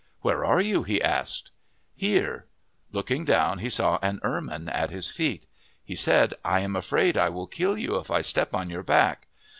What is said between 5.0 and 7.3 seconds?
feet. He said," I am afraid I